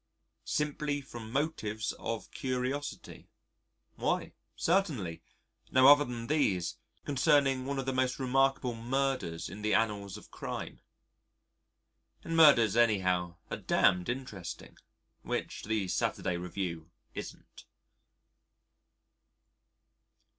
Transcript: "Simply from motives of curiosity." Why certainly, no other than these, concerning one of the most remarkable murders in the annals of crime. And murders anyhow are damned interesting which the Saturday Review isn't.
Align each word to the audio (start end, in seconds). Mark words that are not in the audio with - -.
"Simply 0.49 0.99
from 0.99 1.31
motives 1.31 1.93
of 1.99 2.31
curiosity." 2.31 3.29
Why 3.97 4.33
certainly, 4.55 5.21
no 5.69 5.87
other 5.87 6.05
than 6.05 6.25
these, 6.25 6.77
concerning 7.05 7.67
one 7.67 7.77
of 7.77 7.85
the 7.85 7.93
most 7.93 8.17
remarkable 8.17 8.73
murders 8.73 9.47
in 9.47 9.61
the 9.61 9.75
annals 9.75 10.17
of 10.17 10.31
crime. 10.31 10.81
And 12.23 12.35
murders 12.35 12.75
anyhow 12.75 13.35
are 13.51 13.57
damned 13.57 14.09
interesting 14.09 14.75
which 15.21 15.65
the 15.65 15.87
Saturday 15.87 16.35
Review 16.35 16.89
isn't. 17.13 17.65